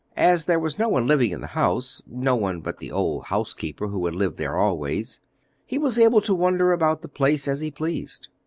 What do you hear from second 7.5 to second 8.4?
he pleased.